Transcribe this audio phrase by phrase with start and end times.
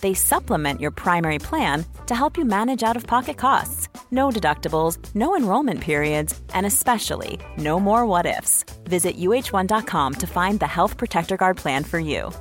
[0.00, 3.88] They supplement your primary plan to help you manage out of pocket costs.
[4.10, 8.64] No deductibles, no enrollment periods, and especially no more what ifs.
[8.84, 12.32] Visit uh1.com to find the Health Protector Guard plan for you.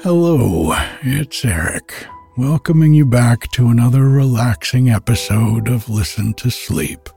[0.00, 2.06] Hello, it's Erik,
[2.36, 7.08] welcoming you back to another relaxing episode of Listen to Sleep.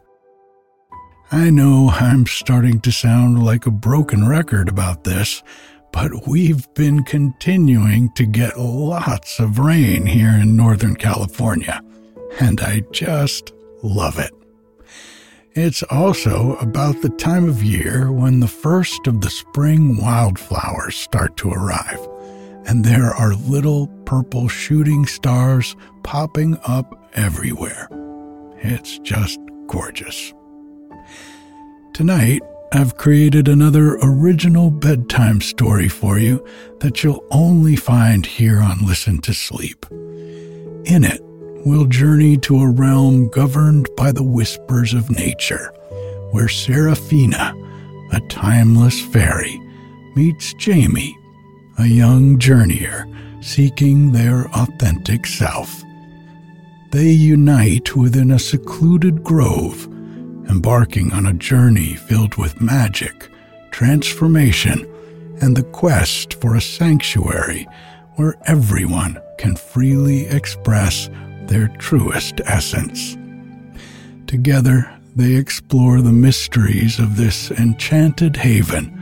[1.31, 5.43] I know I'm starting to sound like a broken record about this,
[5.91, 11.81] but we've been continuing to get lots of rain here in Northern California,
[12.39, 14.31] and I just love it.
[15.53, 21.37] It's also about the time of year when the first of the spring wildflowers start
[21.37, 21.99] to arrive,
[22.65, 27.89] and there are little purple shooting stars popping up everywhere.
[28.57, 30.33] It's just gorgeous.
[31.93, 32.41] Tonight,
[32.71, 36.45] I've created another original bedtime story for you
[36.81, 39.87] that you'll only find here on Listen to Sleep.
[40.85, 41.19] In it,
[41.65, 45.73] we'll journey to a realm governed by the whispers of nature,
[46.29, 47.55] where Seraphina,
[48.11, 49.59] a timeless fairy,
[50.15, 51.17] meets Jamie,
[51.79, 53.03] a young journeyer
[53.43, 55.83] seeking their authentic self.
[56.91, 59.87] They unite within a secluded grove
[60.49, 63.29] embarking on a journey filled with magic,
[63.71, 64.85] transformation,
[65.41, 67.67] and the quest for a sanctuary
[68.15, 71.09] where everyone can freely express
[71.43, 73.17] their truest essence.
[74.27, 78.95] Together, they explore the mysteries of this enchanted haven,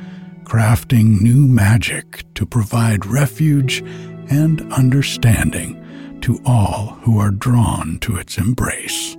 [0.44, 3.81] crafting new magic to provide refuge
[4.30, 5.84] and understanding
[6.22, 9.17] to all who are drawn to its embrace.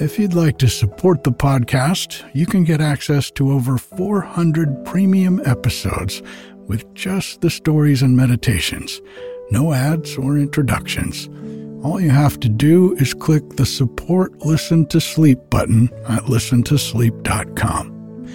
[0.00, 5.42] If you'd like to support the podcast, you can get access to over 400 premium
[5.44, 6.22] episodes
[6.66, 9.02] with just the stories and meditations,
[9.50, 11.28] no ads or introductions.
[11.84, 18.26] All you have to do is click the Support Listen to Sleep button at listentosleep.com.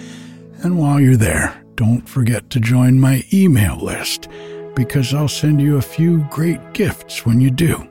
[0.62, 4.28] And while you're there, don't forget to join my email list
[4.76, 7.88] because I'll send you a few great gifts when you do.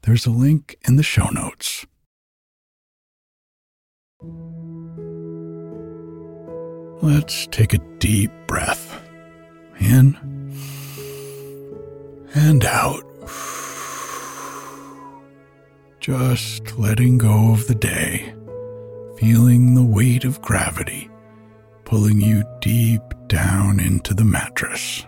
[0.00, 1.84] There's a link in the show notes.
[7.02, 9.00] Let's take a deep breath.
[9.78, 10.16] In.
[12.34, 13.04] And out.
[16.00, 18.34] Just letting go of the day,
[19.18, 21.10] feeling the weight of gravity.
[21.84, 25.04] Pulling you deep down into the mattress.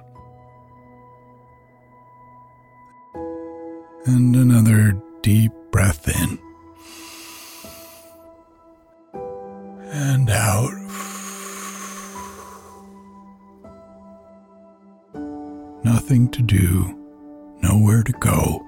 [4.06, 6.38] And another deep breath in
[9.98, 10.72] and out.
[15.82, 16.96] Nothing to do,
[17.62, 18.64] nowhere to go,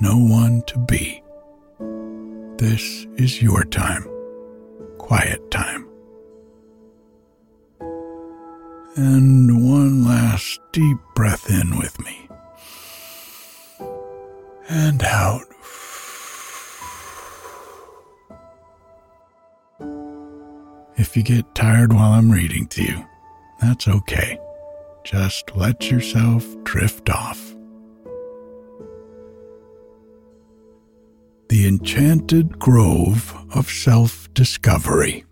[0.00, 1.22] no one to be.
[2.56, 4.08] this is your time,
[4.96, 5.86] quiet time.
[8.96, 12.28] And one last deep breath in with me.
[14.68, 15.53] And out.
[20.96, 23.04] If you get tired while I'm reading to you,
[23.60, 24.38] that's okay.
[25.02, 27.54] Just let yourself drift off.
[31.48, 35.24] The Enchanted Grove of Self Discovery.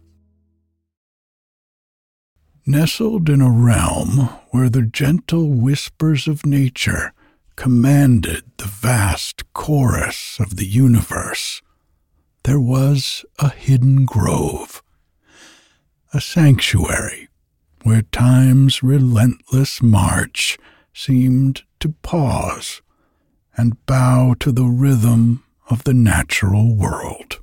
[2.66, 7.12] Nestled in a realm where the gentle whispers of nature
[7.56, 11.60] commanded the vast chorus of the universe,
[12.44, 14.71] there was a hidden grove,
[16.12, 17.28] a sanctuary
[17.84, 20.58] where time's relentless march
[20.92, 22.82] seemed to pause
[23.56, 27.40] and bow to the rhythm of the natural world.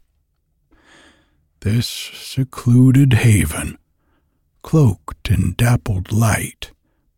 [1.61, 3.77] This secluded haven,
[4.61, 6.71] cloaked in dappled light,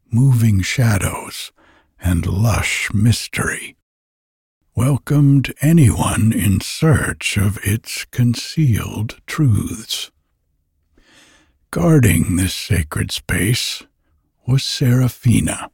[0.10, 1.52] moving shadows,
[2.02, 3.76] and lush mystery,
[4.76, 10.11] welcomed anyone in search of its concealed truths.
[11.72, 13.84] Guarding this sacred space
[14.46, 15.72] was Seraphina,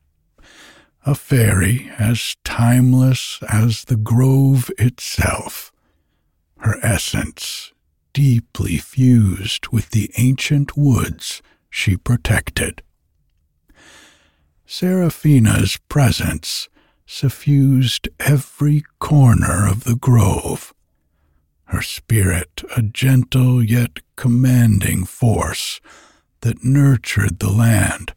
[1.07, 5.71] a fairy as timeless as the grove itself,
[6.59, 7.73] her essence
[8.13, 12.83] deeply fused with the ancient woods she protected.
[14.67, 16.69] Seraphina's presence
[17.07, 20.75] suffused every corner of the grove,
[21.65, 25.79] her spirit a gentle yet commanding force
[26.41, 28.13] that nurtured the land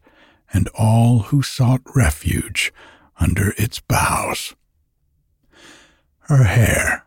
[0.53, 2.73] and all who sought refuge
[3.19, 4.53] under its boughs.
[6.21, 7.05] Her hair,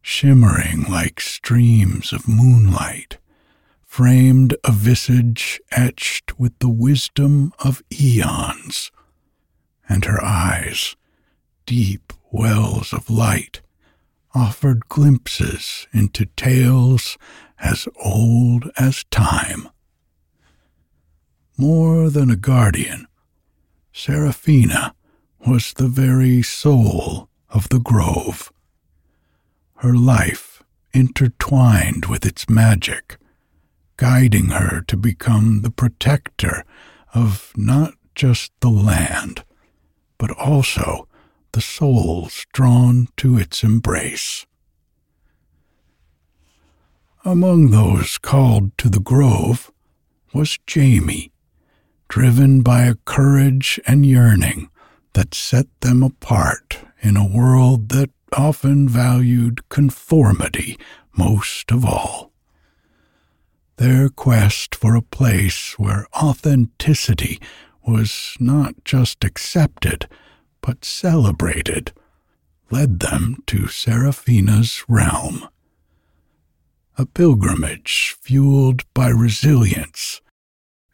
[0.00, 3.18] shimmering like streams of moonlight,
[3.82, 8.90] framed a visage etched with the wisdom of eons,
[9.88, 10.96] and her eyes,
[11.66, 13.60] deep wells of light,
[14.34, 17.16] offered glimpses into tales
[17.58, 19.68] as old as time.
[21.56, 23.06] More than a guardian,
[23.92, 24.94] Seraphina
[25.46, 28.52] was the very soul of the grove.
[29.76, 33.18] Her life intertwined with its magic,
[33.96, 36.64] guiding her to become the protector
[37.14, 39.44] of not just the land,
[40.18, 41.06] but also
[41.54, 44.44] the souls drawn to its embrace.
[47.24, 49.70] Among those called to the grove
[50.32, 51.30] was Jamie,
[52.08, 54.68] driven by a courage and yearning
[55.12, 60.76] that set them apart in a world that often valued conformity
[61.16, 62.32] most of all.
[63.76, 67.40] Their quest for a place where authenticity
[67.86, 70.08] was not just accepted,
[70.64, 71.92] but celebrated,
[72.70, 75.46] led them to Seraphina's realm.
[76.96, 80.22] A pilgrimage fueled by resilience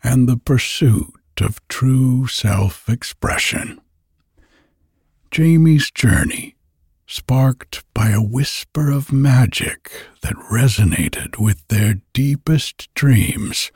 [0.02, 3.81] and the pursuit of true self expression.
[5.31, 6.56] Jamie's journey,
[7.06, 13.70] sparked by a whisper of magic that resonated with their deepest dreams,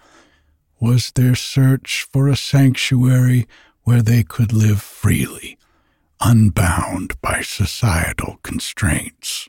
[0.80, 3.46] was their search for a sanctuary
[3.82, 5.56] where they could live freely,
[6.20, 9.48] unbound by societal constraints.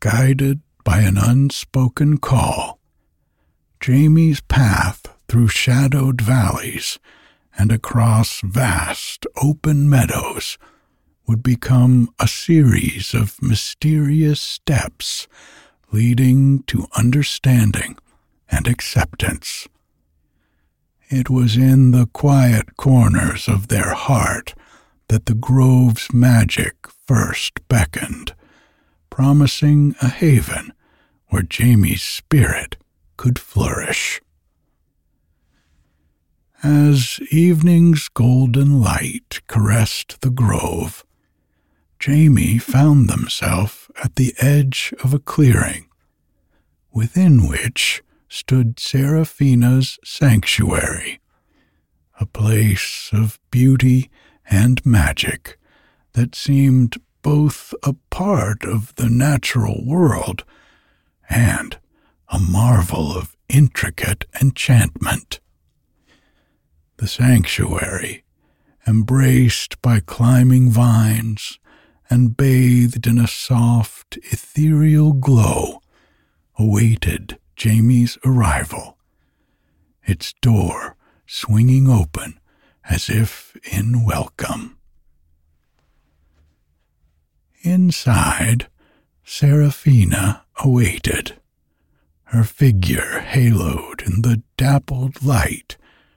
[0.00, 2.78] Guided by an unspoken call,
[3.80, 6.98] Jamie's path through shadowed valleys
[7.58, 10.58] and across vast open meadows
[11.26, 15.26] would become a series of mysterious steps
[15.92, 17.96] leading to understanding
[18.50, 19.66] and acceptance.
[21.08, 24.54] It was in the quiet corners of their heart
[25.08, 26.74] that the grove's magic
[27.06, 28.34] first beckoned,
[29.08, 30.72] promising a haven
[31.28, 32.76] where Jamie's spirit
[33.16, 34.20] could flourish.
[36.62, 41.04] As evening's golden light caressed the grove,
[42.00, 45.86] Jamie found themselves at the edge of a clearing,
[46.92, 51.20] within which stood Seraphina's sanctuary,
[52.20, 54.10] a place of beauty
[54.48, 55.58] and magic
[56.12, 60.44] that seemed both a part of the natural world
[61.28, 61.78] and
[62.28, 65.40] a marvel of intricate enchantment.
[66.98, 68.24] The sanctuary,
[68.86, 71.58] embraced by climbing vines
[72.08, 75.80] and bathed in a soft, ethereal glow,
[76.58, 78.98] awaited Jamie's arrival,
[80.04, 80.96] its door
[81.26, 82.38] swinging open
[82.84, 84.78] as if in welcome.
[87.62, 88.68] Inside,
[89.24, 91.40] Seraphina awaited,
[92.24, 95.76] her figure haloed in the dappled light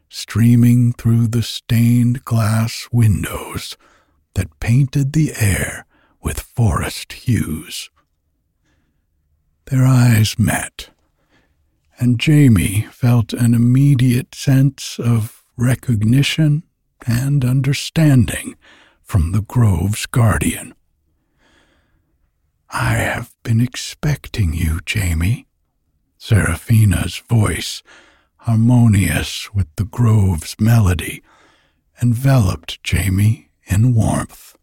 [0.09, 3.77] streaming through the stained glass windows
[4.33, 5.85] that painted the air
[6.21, 7.89] with forest hues.
[9.65, 10.89] Their eyes met,
[11.99, 16.63] and Jamie felt an immediate sense of recognition
[17.05, 18.55] and understanding
[19.03, 20.73] from the grove's guardian.
[22.69, 25.45] I have been expecting you, Jamie.
[26.17, 27.81] Seraphina's voice,
[28.37, 31.21] harmonious with the grove's melody,
[32.01, 34.55] enveloped Jamie in warmth.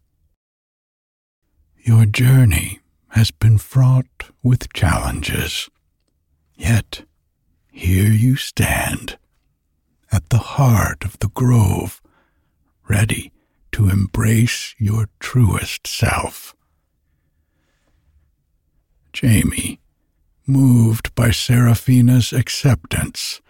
[1.77, 2.79] Your journey
[3.09, 5.69] has been fraught with challenges,
[6.55, 7.03] yet
[7.77, 9.19] here you stand,
[10.11, 12.01] at the heart of the grove,
[12.89, 13.31] ready
[13.71, 16.55] to embrace your truest self.
[19.13, 19.79] Jamie,
[20.47, 23.41] moved by Seraphina's acceptance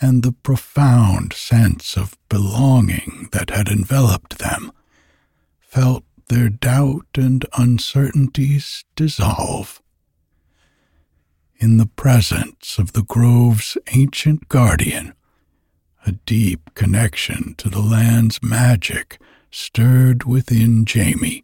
[0.00, 4.72] and the profound sense of belonging that had enveloped them,
[5.60, 9.82] felt their doubt and uncertainties dissolve.
[11.64, 15.14] In the presence of the grove's ancient guardian,
[16.04, 19.18] a deep connection to the land's magic
[19.50, 21.42] stirred within Jamie,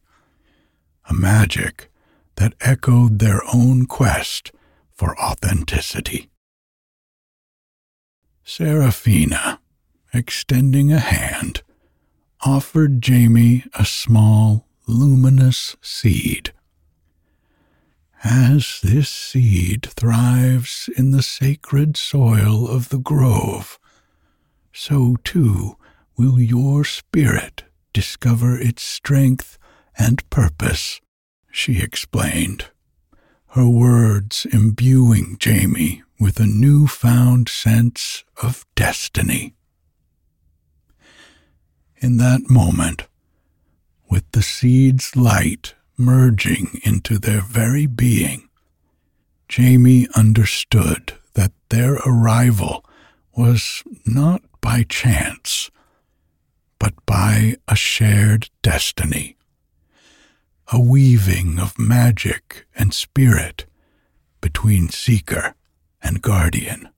[1.09, 1.91] a magic
[2.37, 4.53] that echoed their own quest
[4.93, 6.29] for authenticity.
[8.45, 9.59] Seraphina,
[10.13, 11.63] extending a hand,
[12.45, 16.53] offered Jamie a small, luminous seed.
[18.23, 23.79] As this seed thrives in the sacred soil of the grove,
[24.73, 25.77] so too
[26.17, 29.59] will your spirit discover its strength
[29.99, 31.01] and purpose
[31.51, 32.67] she explained,
[33.49, 39.55] her words imbuing Jamie with a newfound sense of destiny.
[41.97, 43.09] In that moment,
[44.11, 48.49] with the seed's light merging into their very being,
[49.49, 52.85] Jamie understood that their arrival
[53.37, 55.71] was not by chance,
[56.79, 59.37] but by a shared destiny
[60.73, 63.67] a weaving of magic and spirit
[64.41, 65.55] between seeker
[66.01, 66.89] and guardian.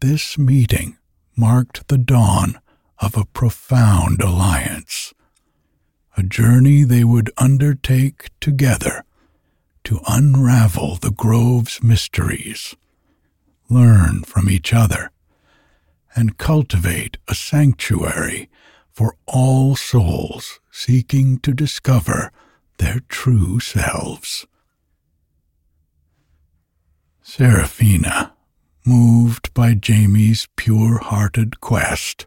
[0.00, 0.98] This meeting
[1.34, 2.60] marked the dawn
[2.98, 5.01] of a profound alliance,
[6.16, 9.04] a journey they would undertake together
[9.84, 12.74] to unravel the grove's mysteries,
[13.68, 15.10] learn from each other,
[16.14, 18.50] and cultivate a sanctuary
[18.92, 22.30] for all souls seeking to discover
[22.78, 24.46] their true selves.
[27.22, 28.34] Seraphina,
[28.84, 32.26] moved by Jamie's pure hearted quest,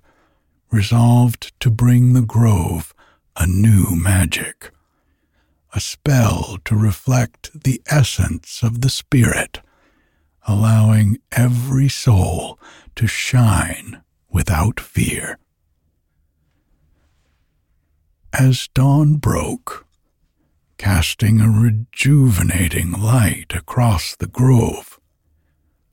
[0.71, 2.94] resolved to bring the grove
[3.37, 4.71] a new magic,
[5.73, 9.61] a spell to reflect the essence of the Spirit,
[10.47, 12.59] allowing every soul
[12.95, 15.37] to shine without fear.
[18.31, 19.85] As dawn broke,
[20.77, 24.99] casting a rejuvenating light across the grove,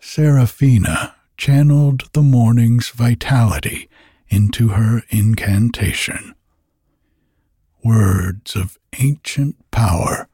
[0.01, 3.89] Seraphina channeled the morning's vitality
[4.29, 6.35] into her incantation.
[7.85, 10.29] Words of ancient power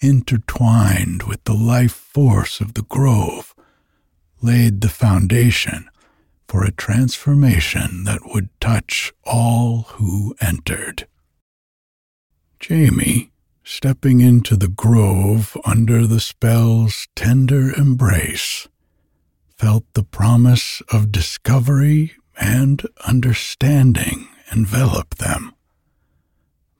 [0.00, 3.54] intertwined with the life force of the grove
[4.40, 5.88] laid the foundation
[6.48, 11.06] for a transformation that would touch all who entered.
[12.58, 13.30] Jamie,
[13.62, 18.68] stepping into the grove under the spell's tender embrace,
[19.56, 25.54] felt the promise of discovery and understanding envelop them.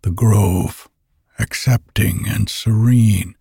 [0.02, 0.88] The grove,
[1.38, 3.34] accepting and serene,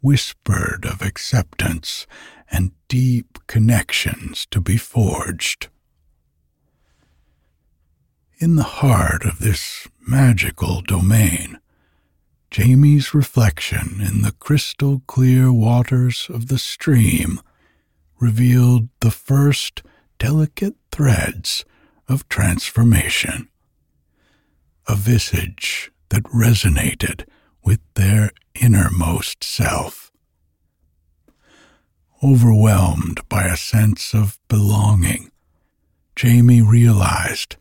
[0.00, 2.06] whispered of acceptance
[2.50, 5.68] and deep connections to be forged.
[8.38, 11.58] In the heart of this magical domain,
[12.50, 17.40] Jamie's reflection in the crystal clear waters of the stream
[18.20, 19.82] revealed the first
[20.18, 21.64] delicate threads
[22.08, 23.48] of transformation.
[24.88, 27.24] A visage that resonated
[27.64, 30.12] with their innermost self.
[32.22, 35.30] Overwhelmed by a sense of belonging,
[36.14, 37.56] Jamie realized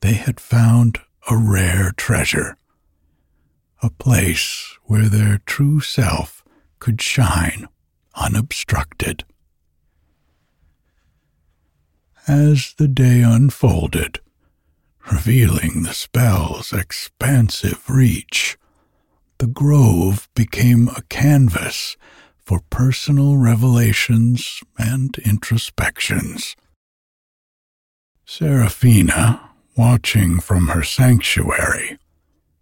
[0.00, 2.56] they had found a rare treasure,
[3.82, 6.44] a place where their true self
[6.78, 7.66] could shine
[8.14, 9.24] unobstructed.
[12.28, 14.20] As the day unfolded,
[15.10, 18.56] revealing the spell's expansive reach,
[19.38, 21.96] the grove became a canvas
[22.38, 26.56] for personal revelations and introspections.
[28.24, 31.98] Seraphina, watching from her sanctuary,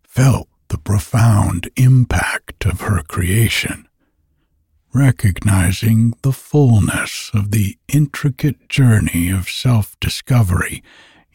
[0.04, 3.86] felt the profound impact of her creation,
[4.94, 10.82] recognizing the fullness of the intricate journey of self discovery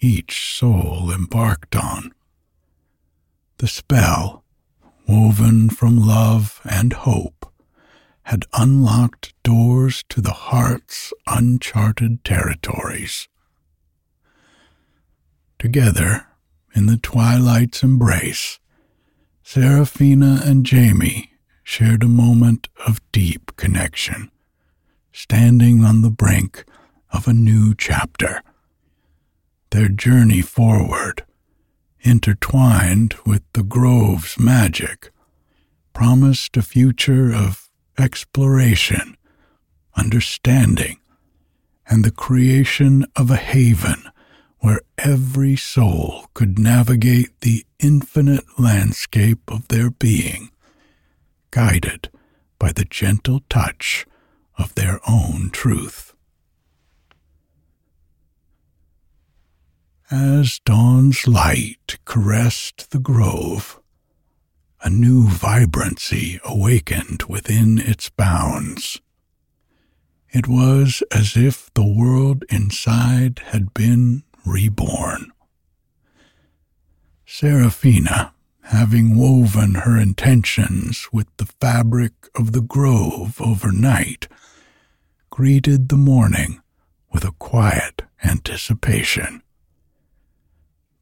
[0.03, 2.11] each soul embarked on.
[3.57, 4.43] The spell,
[5.07, 7.51] woven from love and hope,
[8.23, 13.27] had unlocked doors to the heart's uncharted territories.
[15.59, 16.27] Together,
[16.75, 18.59] in the twilight's embrace,
[19.43, 21.31] Seraphina and Jamie
[21.63, 24.31] shared a moment of deep connection,
[25.11, 26.65] standing on the brink
[27.11, 28.41] of a new chapter.
[29.73, 31.25] Their journey forward,
[32.01, 35.09] intertwined with the grove's magic,
[35.95, 39.17] promised a future of exploration,
[39.97, 40.99] understanding,
[41.87, 44.03] and the creation of a haven
[44.59, 50.51] where every soul could navigate the infinite landscape of their being,
[51.49, 52.11] guided
[52.59, 54.05] by the gentle touch
[54.55, 56.12] of their own truth.
[60.15, 63.79] As dawn's light caressed the grove,
[64.83, 69.01] a new vibrancy awakened within its bounds.
[70.29, 75.31] It was as if the world inside had been reborn.
[77.25, 78.33] Seraphina,
[78.65, 84.27] having woven her intentions with the fabric of the grove overnight,
[85.31, 86.61] greeted the morning
[87.11, 89.42] with a quiet anticipation.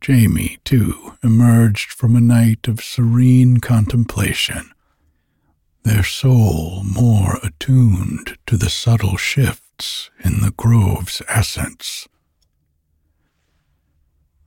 [0.01, 4.71] Jamie, too, emerged from a night of serene contemplation,
[5.83, 12.07] their soul more attuned to the subtle shifts in the grove's essence.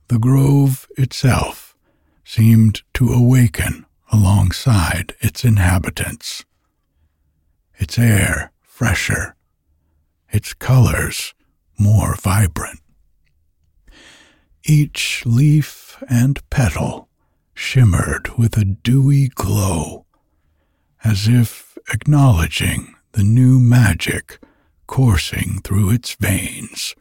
[0.09, 1.75] The grove itself
[2.25, 6.43] seemed to awaken alongside its inhabitants.
[7.77, 9.35] Its air fresher,
[10.29, 11.33] its colors
[11.79, 12.81] more vibrant.
[14.67, 17.07] Each leaf and petal
[17.53, 20.07] shimmered with a dewy glow,
[21.03, 24.39] as if acknowledging the new magic
[24.87, 26.95] coursing through its veins.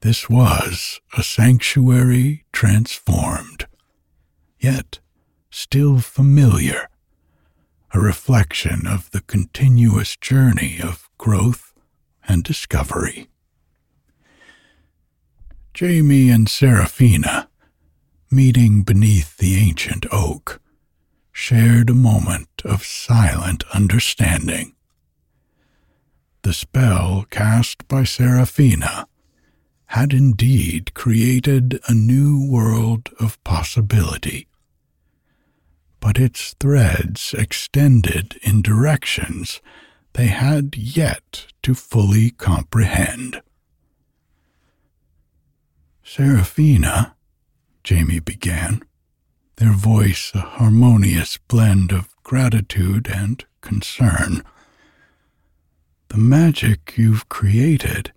[0.00, 3.66] This was a sanctuary transformed,
[4.60, 5.00] yet
[5.50, 6.86] still familiar,
[7.94, 11.72] a reflection of the continuous journey of growth
[12.28, 13.30] and discovery.
[15.74, 17.48] Jamie and Seraphina,
[18.30, 20.60] meeting beneath the ancient oak,
[21.32, 24.74] shared a moment of silent understanding.
[26.42, 29.06] The spell cast by Seraphina
[29.86, 34.48] had indeed created a new world of possibility.
[36.00, 39.62] But its threads extended in directions
[40.12, 43.40] they had yet to fully comprehend.
[46.04, 47.14] Seraphina,
[47.84, 48.82] Jamie began,
[49.56, 54.42] their voice a harmonious blend of gratitude and concern.
[56.08, 58.12] The magic you've created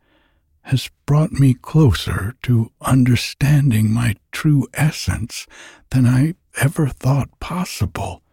[0.64, 5.46] has brought me closer to understanding my true essence
[5.92, 8.24] than I ever thought possible.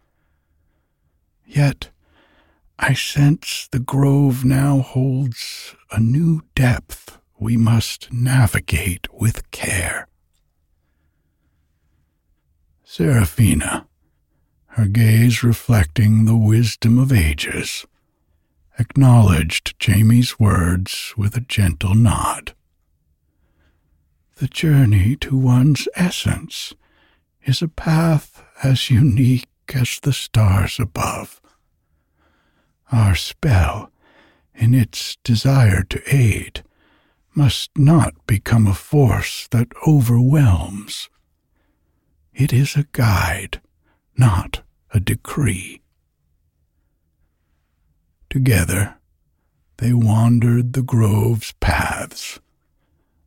[1.45, 1.89] Yet,
[2.79, 10.07] I sense the grove now holds a new depth we must navigate with care.
[12.83, 13.87] Seraphina,
[14.67, 17.85] her gaze reflecting the wisdom of ages,
[18.79, 22.53] acknowledged Jamie's words with a gentle nod.
[24.35, 26.73] The journey to one's essence
[27.43, 31.41] is a path as unique as the stars above.
[32.91, 33.91] Our spell,
[34.55, 36.63] in its desire to aid,
[37.35, 41.09] must not become a force that overwhelms.
[42.33, 43.61] It is a guide,
[44.17, 45.81] not a decree.
[48.29, 48.95] Together,
[49.77, 52.39] they wandered the grove's paths,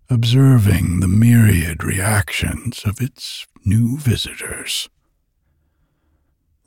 [0.09, 4.89] observing the myriad reactions of its new visitors.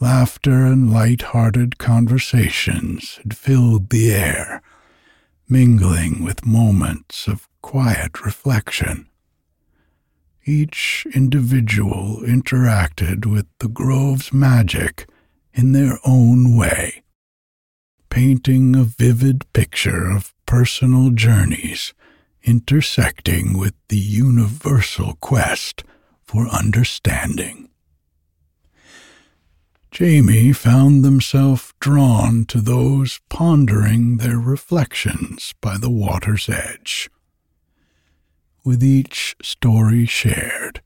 [0.02, 4.62] Laughter and light-hearted conversations had filled the air,
[5.50, 9.08] mingling with moments of quiet reflection.
[10.46, 15.08] Each individual interacted with the grove's magic
[15.54, 17.04] in their own way,
[18.10, 21.94] painting a vivid picture of personal journeys
[22.44, 25.84] intersecting with the universal quest
[26.24, 27.69] for understanding.
[29.92, 37.10] Jamie found themselves drawn to those pondering their reflections by the water's edge.
[38.64, 40.82] With each story shared,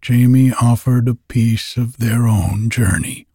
[0.00, 3.26] Jamie offered a piece of their own journey,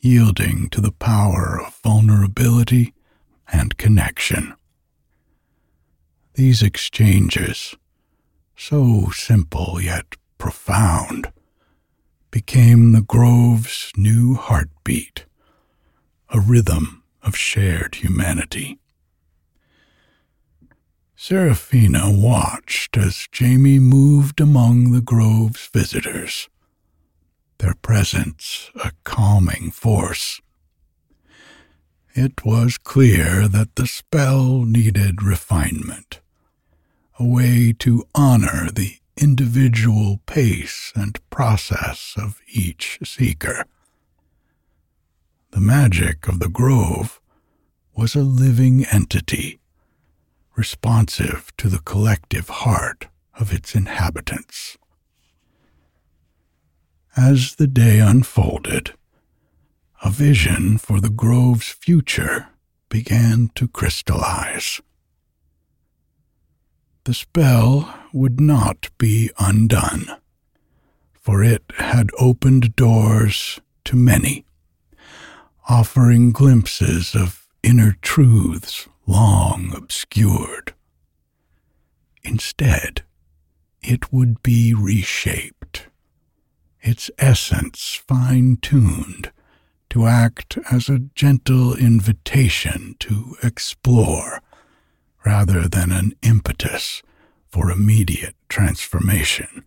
[0.00, 2.92] yielding to the power of vulnerability
[3.50, 4.54] and connection.
[6.34, 7.74] These exchanges,
[8.54, 11.32] so simple yet profound,
[12.34, 15.24] became the grove's new heartbeat,
[16.30, 18.76] a rhythm of shared humanity.
[21.14, 26.48] Seraphina watched as Jamie moved among the grove's visitors,
[27.58, 30.40] their presence a calming force.
[32.16, 36.20] It was clear that the spell needed refinement,
[37.16, 43.64] a way to honor the individual pace and process of each seeker.
[45.52, 47.20] The magic of the grove
[47.96, 49.60] was a living entity,
[50.56, 53.06] responsive to the collective heart
[53.38, 54.76] of its inhabitants.
[57.16, 58.94] As the day unfolded,
[60.04, 62.48] a vision for the grove's future
[62.88, 64.80] began to crystallize
[67.04, 70.06] the spell would not be undone,
[71.12, 74.44] for it had opened doors to many,
[75.68, 80.72] offering glimpses of inner truths long obscured.
[82.22, 83.02] Instead,
[83.82, 85.88] it would be reshaped,
[86.80, 89.30] its essence fine tuned
[89.90, 94.40] to act as a gentle invitation to explore
[95.24, 97.02] rather than an impetus
[97.48, 99.64] for immediate transformation.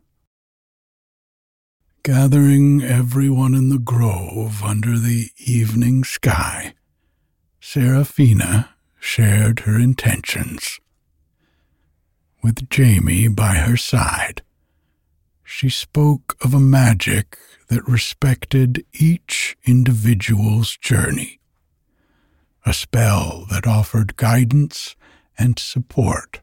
[2.04, 6.74] Gathering everyone in the grove under the evening sky,
[7.60, 10.80] Seraphina shared her intentions.
[12.44, 14.42] With Jamie by her side,
[15.44, 17.38] she spoke of a magic
[17.70, 21.40] that respected each individual's journey,
[22.66, 24.97] a spell that offered guidance
[25.38, 26.42] and support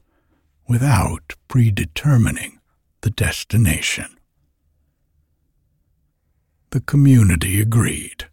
[0.68, 2.61] without predetermining
[3.02, 4.16] the destination.
[6.70, 8.26] The community agreed.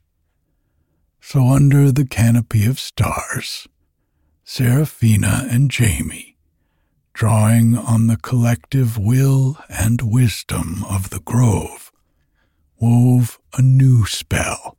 [1.19, 3.67] So, under the canopy of stars,
[4.43, 6.37] Seraphina and Jamie,
[7.13, 11.91] drawing on the collective will and wisdom of the grove,
[12.79, 14.77] wove a new spell.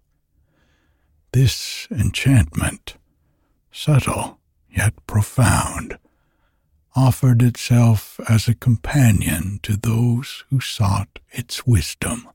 [1.32, 2.96] This enchantment,
[3.70, 4.40] subtle
[4.74, 5.98] yet profound,
[6.94, 12.28] offered itself as a companion to those who sought its wisdom.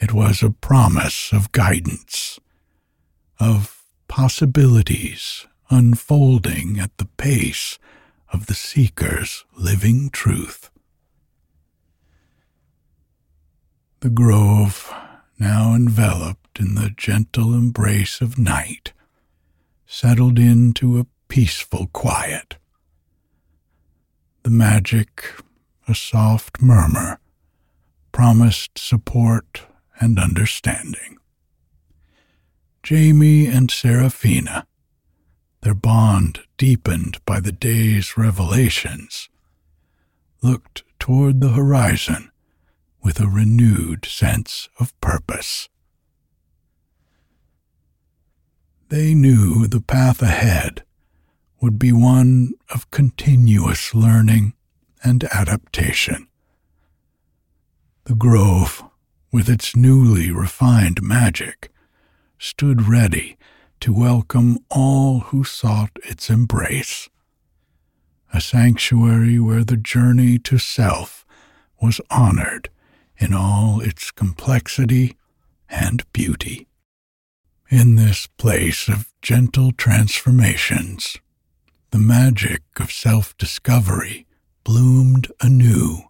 [0.00, 2.38] It was a promise of guidance,
[3.40, 7.78] of possibilities unfolding at the pace
[8.32, 10.70] of the seeker's living truth.
[14.00, 14.92] The grove,
[15.38, 18.92] now enveloped in the gentle embrace of night,
[19.86, 22.56] settled into a peaceful quiet.
[24.42, 25.24] The magic,
[25.88, 27.18] a soft murmur,
[28.12, 29.62] promised support
[30.00, 31.18] and understanding.
[32.82, 34.66] Jamie and Seraphina,
[35.62, 39.28] their bond deepened by the day's revelations,
[40.42, 42.30] looked toward the horizon
[43.02, 45.68] with a renewed sense of purpose.
[48.88, 50.84] They knew the path ahead
[51.60, 54.54] would be one of continuous learning
[55.02, 56.28] and adaptation.
[58.04, 58.84] The grove,
[59.32, 61.72] with its newly refined magic,
[62.38, 63.36] stood ready
[63.80, 67.08] to welcome all who sought its embrace.
[68.32, 71.26] A sanctuary where the journey to self
[71.82, 72.68] was honored
[73.18, 75.16] in all its complexity
[75.68, 76.65] and beauty.
[77.68, 81.16] In this place of gentle transformations,
[81.90, 84.24] the magic of self discovery
[84.62, 86.02] bloomed anew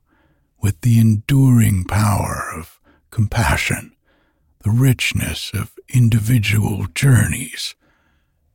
[0.60, 2.78] with the enduring power of
[3.10, 3.96] compassion,
[4.64, 7.74] the richness of individual journeys,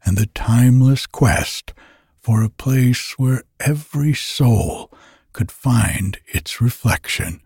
[0.06, 1.74] and the timeless quest
[2.20, 4.92] for a place where every soul
[5.34, 7.42] could find its reflection,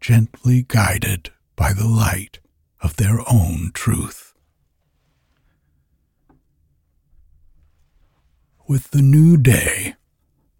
[0.00, 2.40] gently guided by the light
[2.80, 4.23] of their own truth.
[8.66, 9.94] With the new day,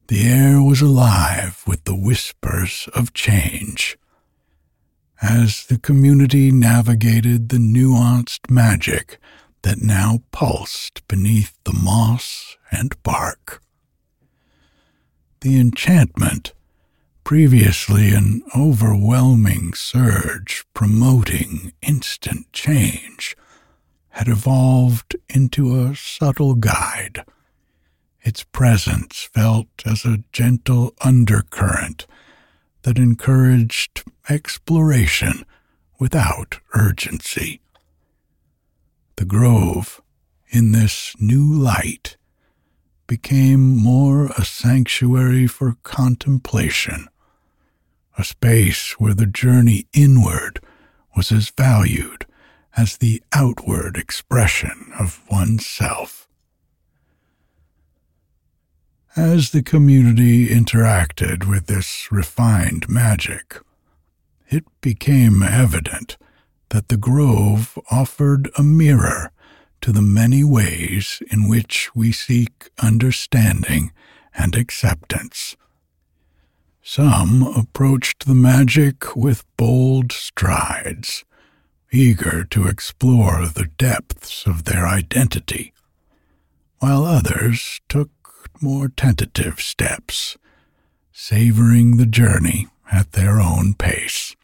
[0.09, 3.97] the air was alive with the whispers of change.
[5.23, 9.19] As the community navigated the nuanced magic
[9.63, 13.63] that now pulsed beneath the moss and bark.
[15.41, 16.53] The enchantment,
[17.25, 23.35] previously an overwhelming surge promoting instant change,
[24.11, 27.25] had evolved into a subtle guide
[28.25, 32.07] its presence felt as a gentle undercurrent
[32.83, 35.45] that encouraged exploration
[36.01, 37.61] without urgency.
[39.17, 40.01] The grove,
[40.49, 42.17] in this new light,
[43.07, 47.09] became more a sanctuary for contemplation,
[48.17, 50.61] a space where the journey inward
[51.15, 52.27] was as valued
[52.77, 56.24] as the outward expression of oneself.
[59.17, 63.61] As the community interacted with this refined magic,
[64.51, 66.17] it became evident
[66.71, 69.31] that the grove offered a mirror
[69.83, 73.93] to the many ways in which we seek understanding
[74.37, 75.55] and acceptance.
[76.83, 81.25] Some approached the magic with bold strides,
[81.93, 85.73] eager to explore the depths of their identity,
[86.81, 88.11] while others took
[88.65, 90.39] more tentative steps,
[91.13, 94.35] savoring the journey at their own pace.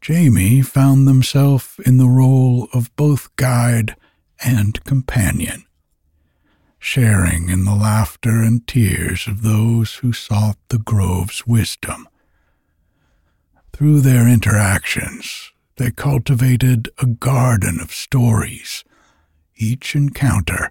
[0.00, 3.94] Jamie found himself in the role of both guide
[4.44, 5.62] and companion,
[6.80, 12.08] sharing in the laughter and tears of those who sought the grove's wisdom.
[13.72, 18.82] Through their interactions, they cultivated a garden of stories,
[19.54, 20.68] each encounter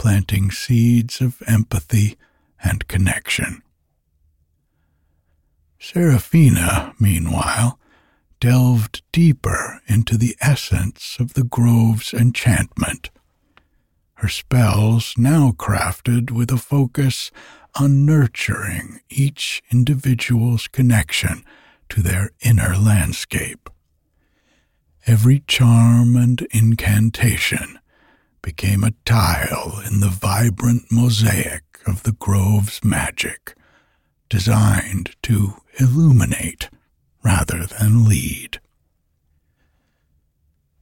[0.00, 2.16] planting seeds of empathy
[2.64, 3.62] and connection.
[5.78, 7.78] Seraphina, meanwhile,
[8.40, 13.10] delved deeper into the essence of the grove's enchantment.
[14.14, 17.30] Her spells now crafted with a focus
[17.78, 21.44] on nurturing each individual's connection
[21.90, 23.68] to their inner landscape.
[25.06, 27.79] Every charm and incantation
[28.42, 33.54] became a tile in the vibrant mosaic of the grove's magic,
[34.28, 36.70] designed to illuminate
[37.22, 38.60] rather than lead.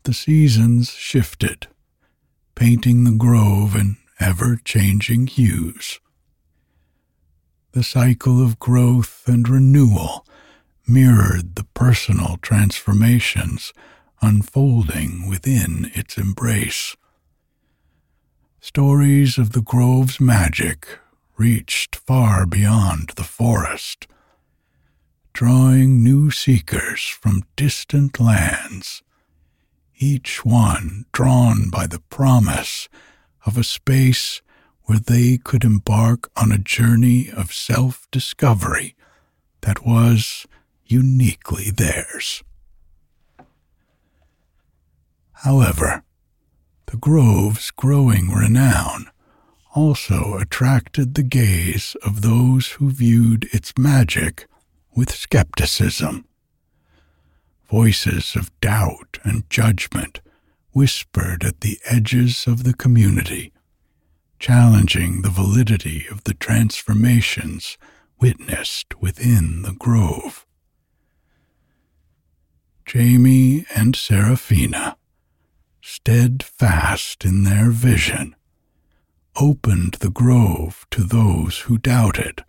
[0.05, 1.67] The seasons shifted,
[2.55, 6.01] painting the grove in ever changing hues.
[7.73, 10.27] The cycle of growth and renewal
[10.87, 13.73] mirrored the personal transformations
[14.23, 16.97] unfolding within its embrace.
[18.61, 20.99] Stories of the grove's magic
[21.37, 24.09] reached far beyond the forest,
[25.33, 29.03] drawing new seekers from distant lands,
[29.97, 32.89] each one drawn by the promise
[33.47, 34.43] of a space
[34.85, 38.97] where they could embark on a journey of self discovery
[39.61, 40.47] that was
[40.85, 42.43] uniquely theirs.
[45.45, 46.03] However,
[46.91, 49.11] the grove's growing renown
[49.75, 54.47] also attracted the gaze of those who viewed its magic
[54.97, 56.25] with skepticism.
[57.71, 60.23] Voices of doubt and judgment
[60.73, 63.53] whispered at the edges of the community,
[64.39, 67.77] challenging the validity of the transformations
[68.19, 70.47] witnessed within the grove.
[72.87, 74.97] Jamie and Seraphina
[75.89, 78.37] steadfast in their vision,
[79.41, 82.45] opened the grove to those who doubted,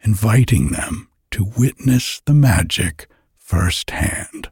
[0.00, 4.50] inviting them to witness the magic firsthand.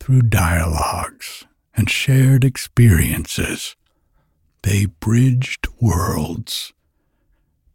[0.00, 1.44] Through dialogues
[1.76, 3.76] and shared experiences,
[4.62, 6.72] they bridged worlds,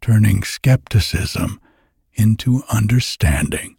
[0.00, 1.60] turning skepticism
[2.14, 3.76] into understanding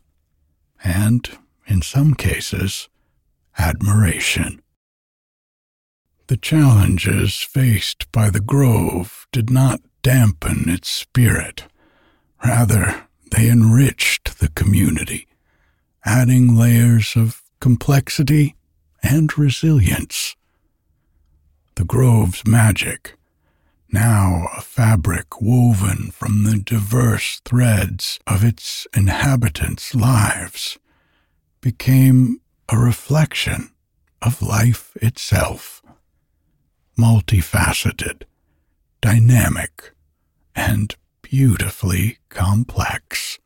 [0.82, 1.38] and,
[1.68, 2.88] in some cases,
[3.58, 4.62] admiration.
[6.30, 11.64] The challenges faced by the grove did not dampen its spirit.
[12.46, 15.28] Rather, they enriched the community,
[16.06, 18.56] adding layers of complexity
[19.02, 20.36] and resilience.
[21.74, 23.18] The grove's magic,
[23.92, 30.78] now a fabric woven from the diverse threads of its inhabitants' lives,
[31.60, 32.40] became
[32.72, 33.72] a reflection
[34.22, 35.79] of life itself,
[37.00, 38.24] multifaceted,
[39.00, 39.94] dynamic,
[40.54, 43.40] and beautifully complex.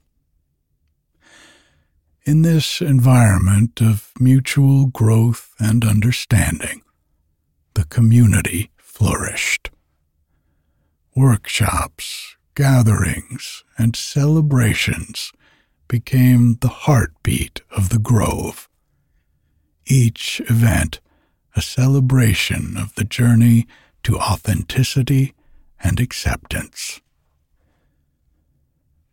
[2.26, 6.82] In this environment of mutual growth and understanding,
[7.76, 9.70] the community flourished.
[11.16, 15.32] Workshops, gatherings, and celebrations
[15.88, 18.68] became the heartbeat of the Grove.
[19.86, 21.02] Each event
[21.56, 23.68] a celebration of the journey
[24.04, 25.34] to authenticity
[25.82, 27.02] and acceptance.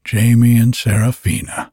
[0.04, 1.72] Jamie and Seraphina,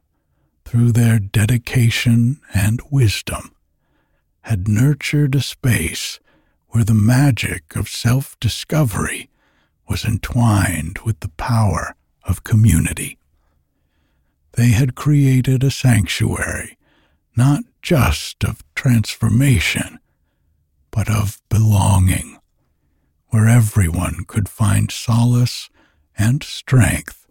[0.64, 3.54] through their dedication and wisdom,
[4.42, 6.20] had nurtured a space
[6.68, 9.30] where the magic of self discovery
[9.88, 13.18] was entwined with the power of community.
[14.52, 16.78] They had created a sanctuary
[17.38, 20.00] not just of transformation,
[20.90, 22.38] but of belonging,
[23.28, 25.68] where everyone could find solace
[26.16, 27.26] and strength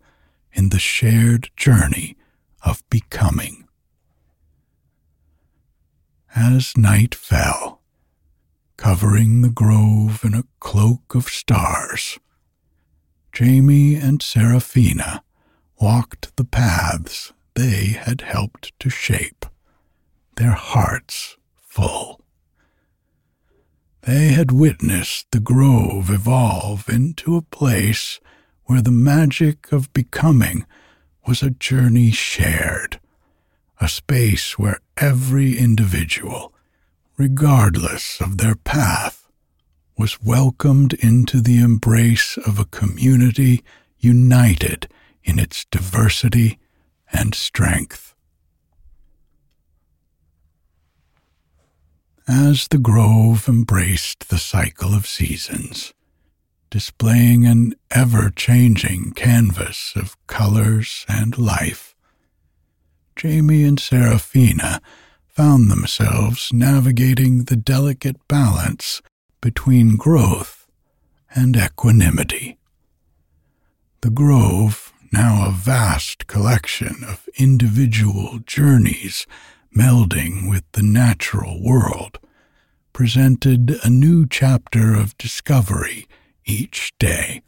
[0.53, 2.15] in the shared journey
[2.63, 3.67] of becoming.
[6.35, 7.81] As night fell,
[8.77, 12.19] covering the grove in a cloak of stars,
[13.31, 15.23] Jamie and Seraphina
[15.79, 19.45] walked the paths they had helped to shape,
[20.35, 22.16] their hearts full.
[24.07, 28.21] They had witnessed the grove evolve into a place
[28.63, 30.65] where the magic of becoming
[31.27, 33.01] was a journey shared,
[33.81, 36.53] a space where every individual,
[37.17, 39.27] regardless of their path,
[39.97, 43.61] was welcomed into the embrace of a community
[43.99, 44.87] united
[45.25, 46.59] in its diversity
[47.11, 48.15] and strength.
[52.27, 55.93] As the grove embraced the cycle of seasons,
[56.69, 61.95] displaying an ever changing canvas of colors and life,
[63.15, 64.81] Jamie and Seraphina
[65.25, 69.01] found themselves navigating the delicate balance
[69.39, 70.67] between growth
[71.33, 72.57] and equanimity.
[74.01, 79.25] The grove, now a vast collection of individual journeys
[79.77, 82.19] melding with the natural world,
[82.93, 86.07] presented a new chapter of discovery
[86.45, 87.41] each day.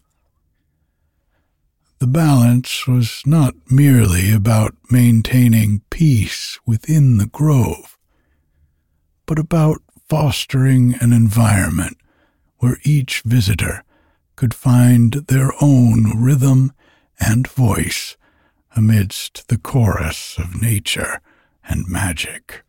[1.97, 7.97] The balance was not merely about maintaining peace within the grove,
[9.25, 11.97] but about fostering an environment
[12.59, 13.83] where each visitor
[14.35, 16.71] could find their own rhythm
[17.19, 18.15] and voice
[18.75, 21.21] amidst the chorus of nature
[21.69, 22.63] and magic.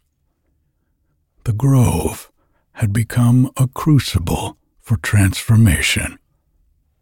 [1.44, 2.30] The grove
[2.74, 6.18] had become a crucible for transformation,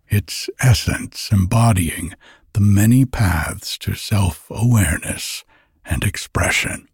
[0.08, 2.14] its essence embodying
[2.54, 5.44] the many paths to self awareness
[5.84, 6.88] and expression.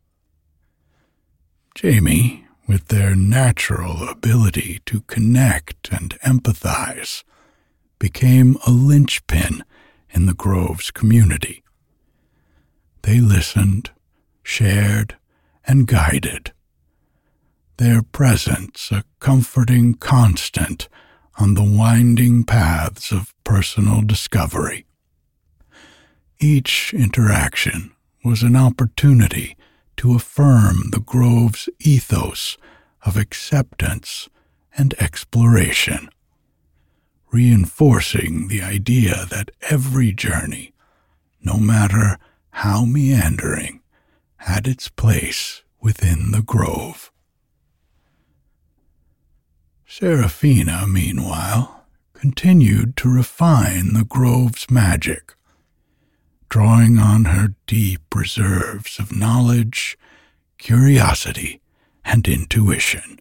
[1.75, 7.25] Jamie, with their natural ability to connect and empathize,
[7.99, 9.65] became a linchpin
[10.11, 11.63] in the Grove's community.
[13.03, 13.91] They listened,
[14.45, 15.17] shared,
[15.67, 16.53] and guided,
[17.79, 20.89] their presence a comforting constant
[21.39, 24.87] on the winding paths of personal discovery.
[26.39, 27.93] Each interaction
[28.25, 29.57] was an opportunity
[29.97, 32.57] to affirm the Grove's ethos
[33.05, 34.29] of acceptance
[34.77, 36.09] and exploration,
[37.33, 40.73] reinforcing the idea that every journey,
[41.43, 42.19] no matter
[42.51, 43.81] how meandering,
[44.45, 47.11] had its place within the grove.
[49.87, 55.35] Seraphina, meanwhile, continued to refine the grove's magic,
[56.51, 59.97] drawing on her deep reserves of knowledge,
[60.59, 61.63] curiosity,
[62.05, 63.19] and intuition.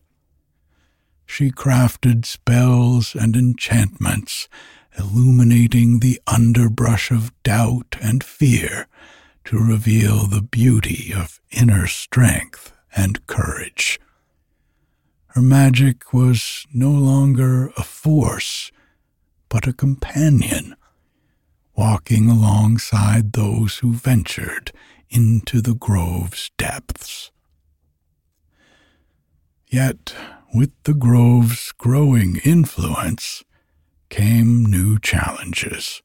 [1.26, 4.50] She crafted spells and enchantments,
[5.00, 8.88] illuminating the underbrush of doubt and fear
[9.46, 14.00] to reveal the beauty of inner strength and courage.
[15.28, 18.72] Her magic was no longer a force,
[19.50, 20.76] but a companion,
[21.76, 24.72] walking alongside those who ventured
[25.10, 27.32] into the grove's depths.
[29.68, 30.14] Yet,
[30.54, 33.44] with the grove's growing influence,
[34.10, 36.04] came new challenges.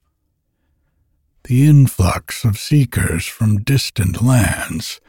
[1.45, 5.01] The influx of seekers from distant lands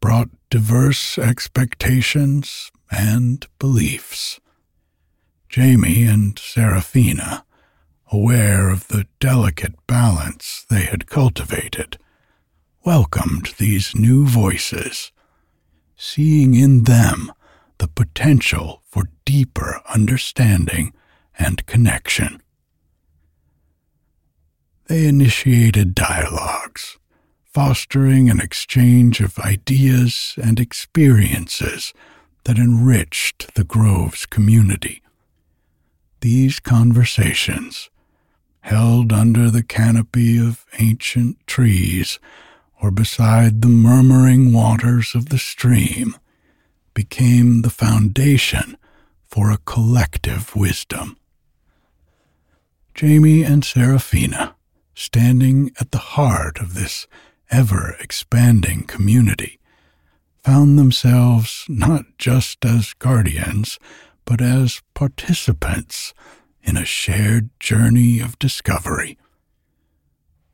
[0.00, 4.40] brought diverse expectations and beliefs.
[5.48, 7.44] Jamie and Seraphina,
[8.12, 11.98] aware of the delicate balance they had cultivated,
[12.84, 15.12] welcomed these new voices,
[15.96, 17.32] seeing in them
[17.78, 20.92] the potential for deeper understanding
[21.38, 22.42] and connection.
[24.88, 26.96] They initiated dialogues,
[27.44, 31.92] fostering an exchange of ideas and experiences
[32.44, 35.02] that enriched the Grove's community.
[36.20, 37.90] These conversations,
[38.60, 42.18] held under the canopy of ancient trees
[42.80, 46.16] or beside the murmuring waters of the stream,
[46.94, 48.76] became the foundation
[49.24, 51.16] for a collective wisdom.
[52.94, 54.55] Jamie and Seraphina,
[54.96, 57.06] standing at the heart of this
[57.50, 59.60] ever expanding community,
[60.42, 63.78] found themselves not just as guardians,
[64.24, 66.14] but as participants
[66.62, 69.18] in a shared journey of discovery.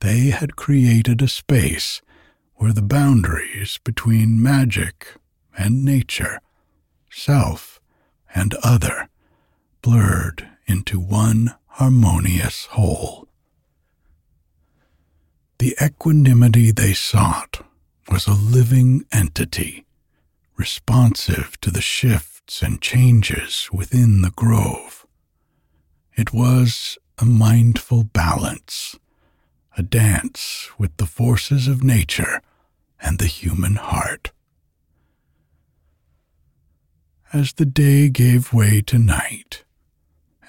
[0.00, 2.02] They had created a space
[2.56, 5.14] where the boundaries between magic
[5.56, 6.40] and nature,
[7.10, 7.80] self
[8.34, 9.08] and other,
[9.82, 13.28] blurred into one harmonious whole.
[15.62, 17.64] The equanimity they sought
[18.10, 19.86] was a living entity,
[20.56, 25.06] responsive to the shifts and changes within the grove.
[26.16, 28.98] It was a mindful balance,
[29.78, 32.42] a dance with the forces of nature
[33.00, 34.32] and the human heart.
[37.32, 39.62] As the day gave way to night,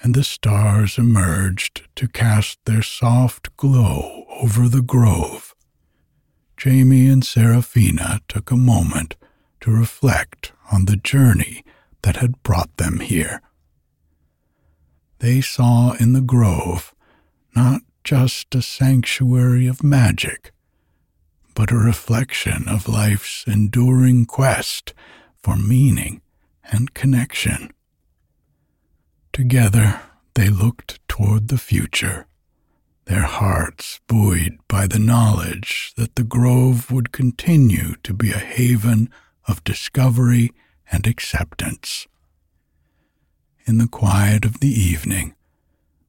[0.04, 5.54] and the stars emerged to cast their soft glow over the grove,
[6.58, 9.16] Jamie and Seraphina took a moment
[9.62, 11.64] to reflect on the journey
[12.02, 13.40] that had brought them here.
[15.20, 16.94] They saw in the grove
[17.56, 20.52] not just a sanctuary of magic,
[21.54, 24.92] but a reflection of life's enduring quest
[25.38, 26.20] for meaning
[26.70, 27.70] and connection.
[29.34, 30.00] Together,
[30.34, 32.28] they looked toward the future,
[33.06, 39.10] their hearts buoyed by the knowledge that the grove would continue to be a haven
[39.48, 40.52] of discovery
[40.92, 42.06] and acceptance.
[43.66, 45.34] In the quiet of the evening,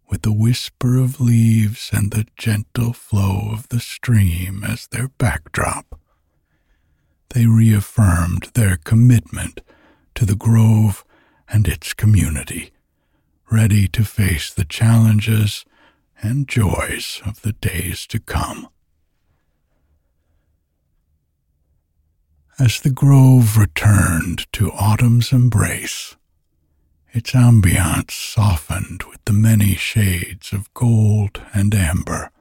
[0.07, 5.99] with the whisper of leaves and the gentle flow of the stream as their backdrop,
[7.29, 9.61] they reaffirmed their commitment
[10.13, 11.03] to the grove
[11.49, 12.71] and its community
[13.51, 15.65] ready to face the challenges
[16.21, 18.67] and joys of the days to come.
[22.57, 26.15] As the grove returned to autumn's embrace,
[27.11, 32.31] its ambiance softened with the many shades of gold and amber,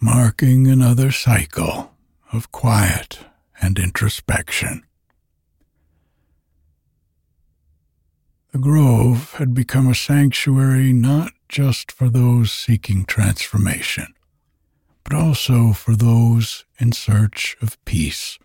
[0.00, 1.92] marking another cycle
[2.32, 3.20] of quiet
[3.60, 4.84] and introspection.
[8.52, 14.12] The grove had become a sanctuary not just for those seeking transformation,
[15.04, 18.40] but also for those in search of peace.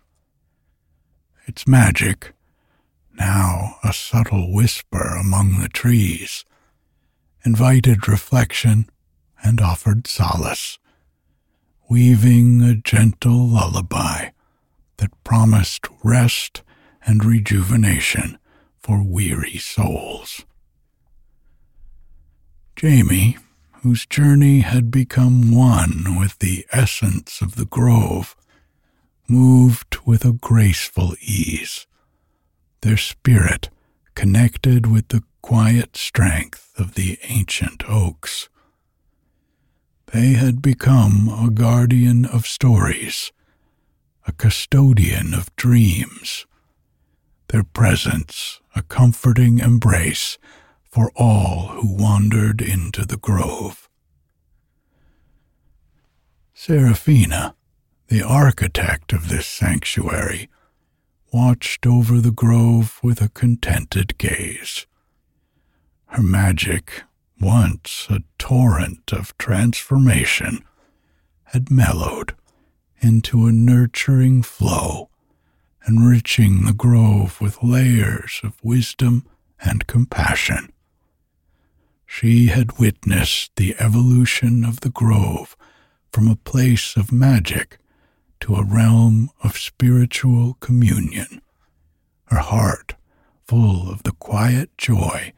[1.46, 2.34] Its magic,
[3.14, 6.44] now a subtle whisper among the trees,
[7.44, 8.88] invited reflection
[9.42, 10.78] and offered solace,
[11.90, 14.28] weaving a gentle lullaby
[14.98, 16.62] that promised rest
[17.04, 18.38] and rejuvenation
[18.86, 20.44] for weary souls.
[22.76, 23.36] Jamie,
[23.82, 28.36] whose journey had become one with the essence of the grove,
[29.26, 31.88] moved with a graceful ease,
[32.82, 33.70] their spirit
[34.14, 38.48] connected with the quiet strength of the ancient oaks.
[40.12, 43.32] They had become a guardian of stories,
[44.28, 46.46] a custodian of dreams,
[47.48, 50.36] their presence a comforting embrace
[50.82, 53.88] for all who wandered into the grove.
[56.54, 57.54] Seraphina,
[58.08, 60.48] the architect of this sanctuary,
[61.32, 64.86] watched over the grove with a contented gaze.
[66.06, 67.02] Her magic,
[67.40, 70.62] once a torrent of transformation,
[71.46, 72.34] had mellowed
[73.00, 75.10] into a nurturing flow,
[75.86, 79.24] enriching the grove with layers of wisdom
[79.60, 80.72] and compassion.
[82.06, 85.56] She had witnessed the evolution of the grove
[86.12, 87.78] from a place of magic
[88.40, 91.40] to a realm of spiritual communion,
[92.26, 92.94] her heart
[93.46, 95.32] full of the quiet joy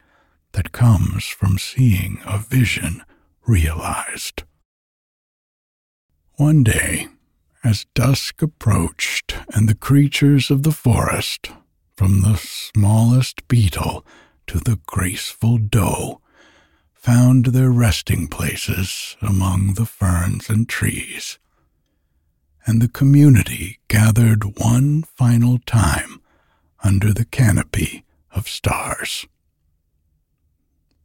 [0.53, 3.03] that comes from seeing a vision
[3.45, 4.43] realized.
[6.35, 7.07] One day,
[7.63, 11.51] as dusk approached and the creatures of the forest,
[11.95, 14.05] from the smallest beetle
[14.47, 16.21] to the graceful doe,
[16.93, 21.39] found their resting places among the ferns and trees,
[22.65, 26.21] and the community gathered one final time
[26.83, 29.25] under the canopy of stars.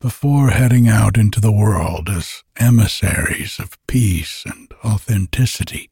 [0.01, 5.91] Before heading out into the world as emissaries of peace and authenticity,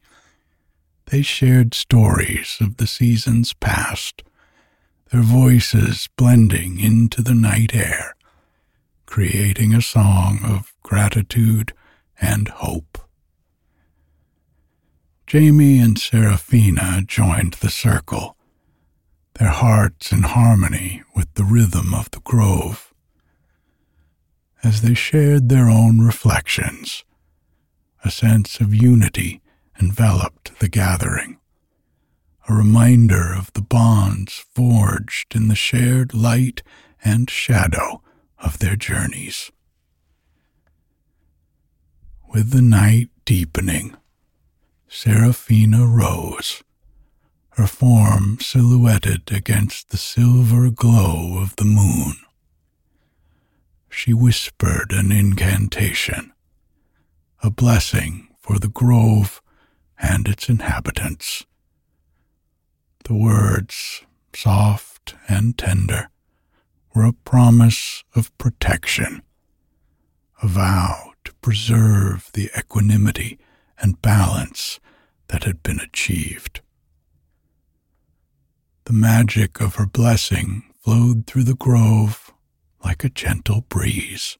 [1.12, 4.22] they shared stories of the seasons past,
[5.10, 8.14] their voices blending into the night air,
[9.04, 11.74] creating a song of gratitude
[12.18, 12.96] and hope.
[15.26, 18.34] Jamie and Seraphina joined the circle,
[19.34, 22.94] their hearts in harmony with the rhythm of the grove.
[24.64, 27.04] As they shared their own reflections,
[28.02, 29.41] a sense of unity
[29.80, 31.38] enveloped the gathering,
[32.48, 36.62] a reminder of the bonds forged in the shared light
[37.04, 38.02] and shadow
[38.38, 39.50] of their journeys.
[42.32, 43.96] With the night deepening,
[44.88, 46.62] Seraphina rose,
[47.56, 52.14] her form silhouetted against the silver glow of the moon.
[53.90, 56.32] She whispered an incantation,
[57.42, 59.41] a blessing for the grove
[60.02, 61.46] and its inhabitants.
[63.04, 64.02] The words,
[64.34, 66.10] soft and tender,
[66.94, 69.22] were a promise of protection,
[70.42, 73.38] a vow to preserve the equanimity
[73.78, 74.80] and balance
[75.28, 76.60] that had been achieved.
[78.84, 82.32] The magic of her blessing flowed through the grove
[82.84, 84.38] like a gentle breeze,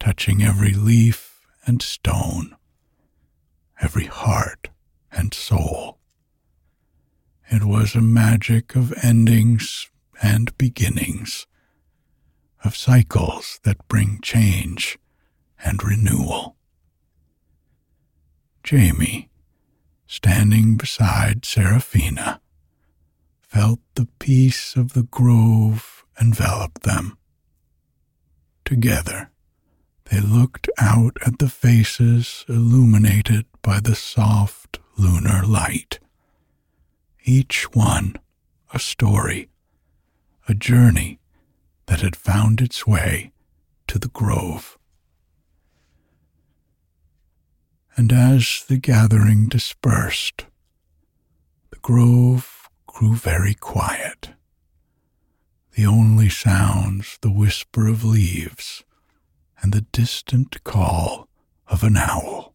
[0.00, 2.56] touching every leaf and stone,
[3.84, 4.70] every heart
[5.12, 5.98] and soul.
[7.50, 9.90] It was a magic of endings
[10.22, 11.46] and beginnings,
[12.64, 14.98] of cycles that bring change
[15.62, 16.56] and renewal.
[18.62, 19.28] Jamie,
[20.06, 22.40] standing beside Seraphina,
[23.42, 27.18] felt the peace of the grove envelop them.
[28.64, 29.30] Together,
[30.10, 35.98] they looked out at the faces illuminated by the soft lunar light.
[37.24, 38.16] Each one
[38.74, 39.48] a story,
[40.48, 41.20] a journey
[41.86, 43.32] that had found its way
[43.86, 44.76] to the grove.
[47.96, 50.46] And as the gathering dispersed,
[51.70, 54.30] the grove grew very quiet.
[55.76, 58.82] The only sounds the whisper of leaves
[59.64, 61.26] and the distant call
[61.68, 62.52] of an owl.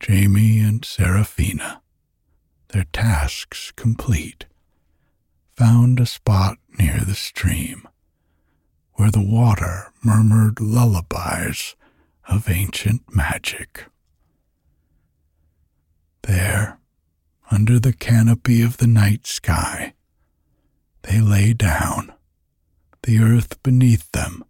[0.00, 1.82] Jamie and Seraphina,
[2.68, 4.46] their tasks complete,
[5.54, 7.86] found a spot near the stream
[8.94, 11.76] where the water murmured lullabies
[12.26, 13.84] of ancient magic.
[16.22, 16.78] There,
[17.50, 19.92] under the canopy of the night sky,
[21.02, 22.14] they lay down,
[23.02, 24.42] the earth beneath them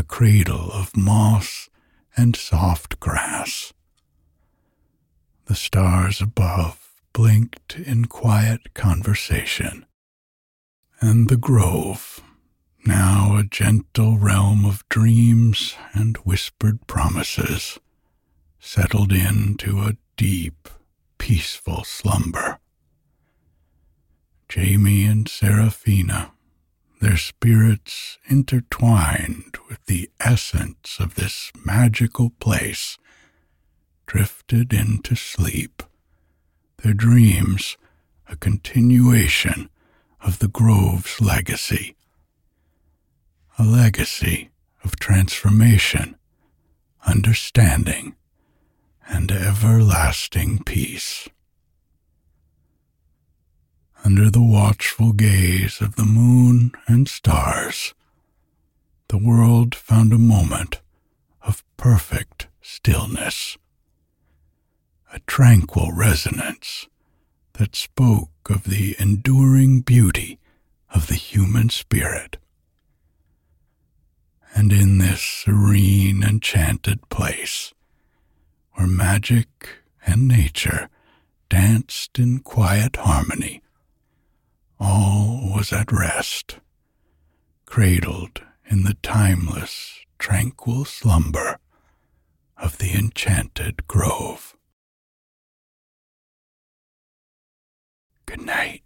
[0.00, 1.68] a cradle of moss
[2.16, 3.74] and soft grass.
[5.44, 9.84] The stars above blinked in quiet conversation,
[11.02, 12.22] and the grove
[12.86, 17.78] now a gentle realm of dreams and whispered promises,
[18.58, 20.66] settled into a deep,
[21.18, 22.58] peaceful slumber.
[24.48, 26.32] Jamie and Seraphina,
[27.00, 32.98] their spirits intertwined with the essence of this magical place,
[34.06, 35.82] drifted into sleep,
[36.82, 37.76] their dreams
[38.28, 39.68] a continuation
[40.20, 41.96] of the grove's legacy
[43.60, 44.48] a legacy
[44.82, 46.16] of transformation,
[47.06, 48.16] understanding,
[49.06, 51.28] and everlasting peace.
[54.02, 57.94] Under the watchful gaze of the moon and stars,
[59.08, 60.80] the world found a moment
[61.42, 63.58] of perfect stillness,
[65.12, 66.88] a tranquil resonance
[67.54, 70.38] that spoke of the enduring beauty
[70.94, 72.38] of the human spirit.
[74.54, 77.74] And in this serene, enchanted place,
[78.72, 79.68] where magic
[80.06, 80.88] and nature
[81.50, 83.62] danced in quiet harmony,
[84.80, 86.58] all was at rest,
[87.66, 91.58] cradled in the timeless, tranquil slumber
[92.56, 94.56] of the enchanted grove.
[98.26, 98.82] Good night.